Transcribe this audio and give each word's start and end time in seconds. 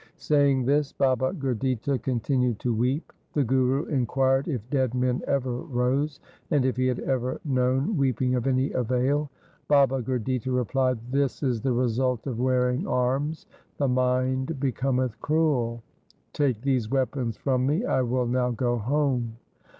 Saying 0.17 0.65
this 0.65 0.91
Baba 0.91 1.31
Gurditta 1.31 1.99
con 2.01 2.19
tinued 2.21 2.57
to 2.57 2.73
weep. 2.73 3.13
The 3.33 3.43
Guru 3.43 3.85
inquired 3.85 4.47
if 4.47 4.67
dead 4.71 4.95
men 4.95 5.21
ever 5.27 5.51
rose, 5.57 6.19
and 6.49 6.65
if 6.65 6.75
he 6.75 6.87
had 6.87 6.99
ever 7.01 7.39
known 7.45 7.95
weeping 7.97 8.33
of 8.33 8.47
any 8.47 8.71
avail. 8.71 9.29
Baba 9.67 10.01
Gurditta 10.01 10.49
replied,' 10.51 10.97
This 11.11 11.43
is 11.43 11.61
the 11.61 11.73
res\ilt 11.73 12.25
of 12.25 12.39
wearing 12.39 12.87
arms. 12.87 13.45
The 13.77 13.87
mind 13.87 14.59
becometh 14.59 15.21
cruel. 15.21 15.83
Take 16.33 16.61
these 16.61 16.89
weapons 16.89 17.37
from 17.37 17.67
me. 17.67 17.85
I 17.85 18.01
will 18.01 18.25
now 18.25 18.49
go 18.49 18.79
home.' 18.79 19.37